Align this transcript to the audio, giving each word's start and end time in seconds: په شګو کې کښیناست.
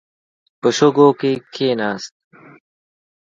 په 0.59 0.67
شګو 0.77 1.07
کې 1.19 1.31
کښیناست. 1.53 2.13